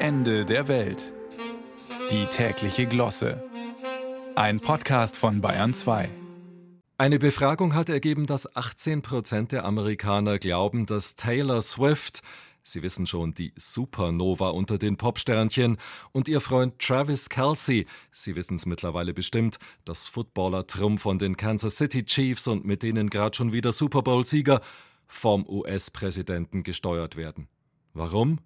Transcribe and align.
Ende 0.00 0.44
der 0.44 0.68
Welt. 0.68 1.12
Die 2.12 2.26
tägliche 2.26 2.86
Glosse. 2.86 3.42
Ein 4.36 4.60
Podcast 4.60 5.16
von 5.16 5.40
Bayern 5.40 5.74
2. 5.74 6.08
Eine 6.98 7.18
Befragung 7.18 7.74
hat 7.74 7.88
ergeben, 7.88 8.26
dass 8.26 8.54
18 8.54 9.02
Prozent 9.02 9.50
der 9.50 9.64
Amerikaner 9.64 10.38
glauben, 10.38 10.86
dass 10.86 11.16
Taylor 11.16 11.60
Swift, 11.62 12.20
Sie 12.62 12.82
wissen 12.84 13.08
schon, 13.08 13.34
die 13.34 13.52
Supernova 13.56 14.50
unter 14.50 14.78
den 14.78 14.96
Popsternchen, 14.96 15.78
und 16.12 16.28
ihr 16.28 16.40
Freund 16.40 16.78
Travis 16.78 17.28
Kelsey, 17.28 17.84
Sie 18.12 18.36
wissen 18.36 18.54
es 18.54 18.66
mittlerweile 18.66 19.12
bestimmt, 19.12 19.58
das 19.84 20.06
Footballer-Trumm 20.06 20.98
von 20.98 21.18
den 21.18 21.36
Kansas 21.36 21.76
City 21.76 22.04
Chiefs 22.04 22.46
und 22.46 22.64
mit 22.64 22.84
denen 22.84 23.10
gerade 23.10 23.36
schon 23.36 23.52
wieder 23.52 23.72
Super 23.72 24.02
Bowl-Sieger, 24.02 24.60
vom 25.08 25.44
US-Präsidenten 25.48 26.62
gesteuert 26.62 27.16
werden. 27.16 27.48
Warum? 27.94 28.38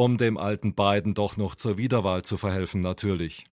Um 0.00 0.16
dem 0.16 0.38
alten 0.38 0.74
Biden 0.74 1.12
doch 1.12 1.36
noch 1.36 1.54
zur 1.54 1.76
Wiederwahl 1.76 2.22
zu 2.22 2.38
verhelfen, 2.38 2.80
natürlich. 2.80 3.44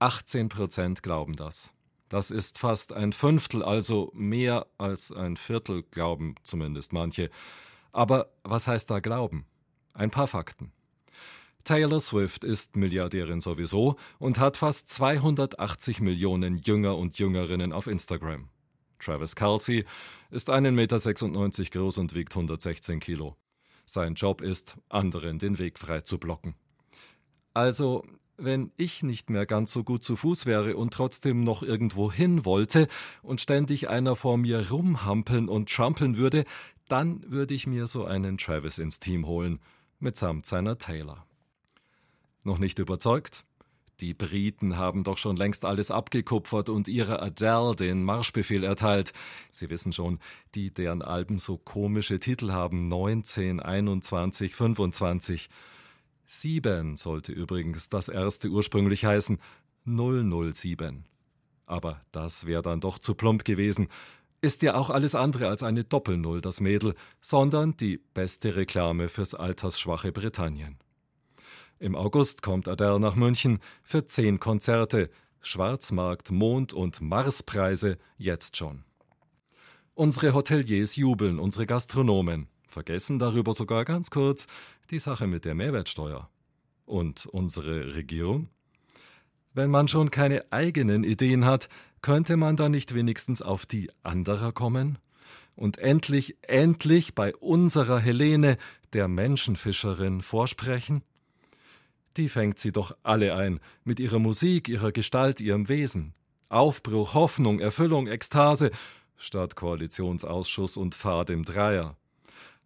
18 0.00 0.48
Prozent 0.48 1.04
glauben 1.04 1.36
das. 1.36 1.72
Das 2.08 2.32
ist 2.32 2.58
fast 2.58 2.92
ein 2.92 3.12
Fünftel, 3.12 3.62
also 3.62 4.10
mehr 4.14 4.66
als 4.78 5.12
ein 5.12 5.36
Viertel 5.36 5.84
glauben 5.92 6.34
zumindest 6.42 6.92
manche. 6.92 7.30
Aber 7.92 8.32
was 8.42 8.66
heißt 8.66 8.90
da 8.90 8.98
glauben? 8.98 9.46
Ein 9.94 10.10
paar 10.10 10.26
Fakten. 10.26 10.72
Taylor 11.62 12.00
Swift 12.00 12.42
ist 12.42 12.74
Milliardärin 12.74 13.40
sowieso 13.40 13.94
und 14.18 14.40
hat 14.40 14.56
fast 14.56 14.88
280 14.88 16.00
Millionen 16.00 16.56
Jünger 16.56 16.96
und 16.96 17.16
Jüngerinnen 17.16 17.72
auf 17.72 17.86
Instagram. 17.86 18.48
Travis 18.98 19.36
Kelsey 19.36 19.84
ist 20.32 20.50
1,96 20.50 20.72
Meter 20.72 21.70
groß 21.70 21.98
und 21.98 22.16
wiegt 22.16 22.32
116 22.32 22.98
Kilo. 22.98 23.36
Sein 23.88 24.12
Job 24.12 24.42
ist, 24.42 24.76
anderen 24.90 25.38
den 25.38 25.58
Weg 25.58 25.78
frei 25.78 26.02
zu 26.02 26.18
blocken. 26.18 26.54
Also, 27.54 28.04
wenn 28.36 28.70
ich 28.76 29.02
nicht 29.02 29.30
mehr 29.30 29.46
ganz 29.46 29.72
so 29.72 29.82
gut 29.82 30.04
zu 30.04 30.14
Fuß 30.14 30.44
wäre 30.44 30.76
und 30.76 30.92
trotzdem 30.92 31.42
noch 31.42 31.62
irgendwo 31.62 32.12
hin 32.12 32.44
wollte 32.44 32.86
und 33.22 33.40
ständig 33.40 33.88
einer 33.88 34.14
vor 34.14 34.36
mir 34.36 34.68
rumhampeln 34.68 35.48
und 35.48 35.70
trampeln 35.72 36.18
würde, 36.18 36.44
dann 36.88 37.24
würde 37.32 37.54
ich 37.54 37.66
mir 37.66 37.86
so 37.86 38.04
einen 38.04 38.36
Travis 38.36 38.76
ins 38.76 39.00
Team 39.00 39.26
holen, 39.26 39.58
mitsamt 40.00 40.44
seiner 40.44 40.76
Taylor. 40.76 41.26
Noch 42.44 42.58
nicht 42.58 42.78
überzeugt? 42.78 43.46
Die 44.00 44.14
Briten 44.14 44.76
haben 44.76 45.02
doch 45.02 45.18
schon 45.18 45.36
längst 45.36 45.64
alles 45.64 45.90
abgekupfert 45.90 46.68
und 46.68 46.86
ihrer 46.86 47.20
Adele 47.20 47.74
den 47.74 48.04
Marschbefehl 48.04 48.62
erteilt. 48.62 49.12
Sie 49.50 49.70
wissen 49.70 49.92
schon, 49.92 50.20
die 50.54 50.72
deren 50.72 51.02
Alben 51.02 51.38
so 51.38 51.58
komische 51.58 52.20
Titel 52.20 52.52
haben 52.52 52.86
19, 52.86 53.58
21, 53.58 54.54
25. 54.54 55.48
Sieben 56.26 56.94
sollte 56.94 57.32
übrigens 57.32 57.88
das 57.88 58.08
erste 58.08 58.48
ursprünglich 58.48 59.04
heißen 59.04 59.38
007. 59.84 61.04
Aber 61.66 62.00
das 62.12 62.46
wäre 62.46 62.62
dann 62.62 62.80
doch 62.80 62.98
zu 63.00 63.14
plump 63.14 63.44
gewesen. 63.44 63.88
Ist 64.40 64.62
ja 64.62 64.74
auch 64.76 64.90
alles 64.90 65.16
andere 65.16 65.48
als 65.48 65.64
eine 65.64 65.82
Doppelnull 65.82 66.40
das 66.40 66.60
Mädel, 66.60 66.94
sondern 67.20 67.76
die 67.76 67.98
beste 68.14 68.54
Reklame 68.54 69.08
fürs 69.08 69.34
altersschwache 69.34 70.12
Britannien. 70.12 70.78
Im 71.80 71.94
August 71.94 72.42
kommt 72.42 72.66
Adele 72.66 72.98
nach 72.98 73.14
München 73.14 73.60
für 73.84 74.04
zehn 74.04 74.40
Konzerte, 74.40 75.10
Schwarzmarkt, 75.40 76.32
Mond- 76.32 76.72
und 76.72 77.00
Marspreise 77.00 77.98
jetzt 78.16 78.56
schon. 78.56 78.84
Unsere 79.94 80.34
Hoteliers 80.34 80.96
jubeln, 80.96 81.38
unsere 81.38 81.66
Gastronomen, 81.66 82.48
vergessen 82.66 83.20
darüber 83.20 83.54
sogar 83.54 83.84
ganz 83.84 84.10
kurz 84.10 84.48
die 84.90 84.98
Sache 84.98 85.28
mit 85.28 85.44
der 85.44 85.54
Mehrwertsteuer. 85.54 86.28
Und 86.84 87.26
unsere 87.26 87.94
Regierung? 87.94 88.48
Wenn 89.54 89.70
man 89.70 89.86
schon 89.86 90.10
keine 90.10 90.50
eigenen 90.50 91.04
Ideen 91.04 91.44
hat, 91.44 91.68
könnte 92.02 92.36
man 92.36 92.56
da 92.56 92.68
nicht 92.68 92.94
wenigstens 92.94 93.40
auf 93.40 93.66
die 93.66 93.90
anderer 94.02 94.52
kommen? 94.52 94.98
Und 95.54 95.78
endlich, 95.78 96.36
endlich 96.42 97.14
bei 97.14 97.34
unserer 97.36 97.98
Helene, 97.98 98.56
der 98.92 99.06
Menschenfischerin, 99.08 100.22
vorsprechen? 100.22 101.02
Die 102.18 102.28
fängt 102.28 102.58
sie 102.58 102.72
doch 102.72 102.96
alle 103.02 103.34
ein, 103.34 103.60
mit 103.84 104.00
ihrer 104.00 104.18
Musik, 104.18 104.68
ihrer 104.68 104.92
Gestalt, 104.92 105.40
ihrem 105.40 105.68
Wesen. 105.68 106.14
Aufbruch, 106.50 107.14
Hoffnung, 107.14 107.60
Erfüllung, 107.60 108.06
Ekstase, 108.06 108.70
statt 109.16 109.54
Koalitionsausschuss 109.56 110.76
und 110.76 110.94
Fahrt 110.94 111.30
im 111.30 111.44
Dreier. 111.44 111.96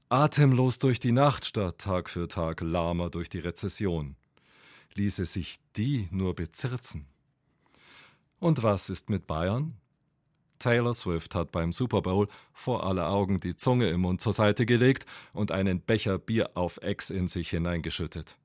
Atemlos 0.09 0.79
durch 0.79 1.01
die 1.01 1.13
Nacht 1.13 1.45
statt 1.45 1.79
Tag 1.79 2.11
für 2.11 2.29
Tag 2.29 2.61
lahmer 2.61 3.11
durch 3.11 3.29
die 3.29 3.39
Rezession. 3.39 4.17
Ließe 4.95 5.25
sich 5.25 5.59
die 5.77 6.09
nur 6.11 6.35
bezirzen. 6.35 7.07
Und 8.39 8.63
was 8.63 8.91
ist 8.91 9.09
mit 9.09 9.27
Bayern? 9.27 9.79
Taylor 10.59 10.95
Swift 10.95 11.35
hat 11.35 11.51
beim 11.51 11.73
Super 11.73 12.03
Bowl 12.03 12.29
vor 12.53 12.85
aller 12.87 13.09
Augen 13.09 13.41
die 13.41 13.57
Zunge 13.57 13.89
im 13.89 14.03
Mund 14.03 14.21
zur 14.21 14.33
Seite 14.33 14.65
gelegt 14.65 15.07
und 15.33 15.51
einen 15.51 15.81
Becher 15.81 16.19
Bier 16.19 16.51
auf 16.55 16.79
Ex 16.83 17.11
in 17.11 17.27
sich 17.27 17.51
hineingeschüttet. 17.51 18.37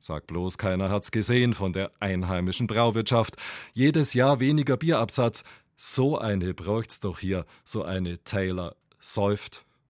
Sag 0.00 0.26
bloß, 0.26 0.58
keiner 0.58 0.90
hat's 0.90 1.10
gesehen 1.10 1.54
von 1.54 1.72
der 1.72 1.90
einheimischen 2.00 2.66
Brauwirtschaft. 2.66 3.36
Jedes 3.74 4.14
Jahr 4.14 4.40
weniger 4.40 4.76
Bierabsatz. 4.76 5.42
So 5.76 6.18
eine 6.18 6.54
bräucht's 6.54 7.00
doch 7.00 7.18
hier, 7.18 7.46
so 7.64 7.84
eine 7.84 8.18
Taylor 8.24 8.76
säuft 9.00 9.67